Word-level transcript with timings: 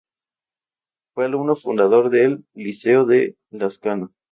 Fue 1.13 1.25
alumno 1.25 1.55
fundador 1.55 2.09
del 2.09 2.43
liceo 2.55 3.05
de 3.05 3.37
Lascano. 3.51 4.11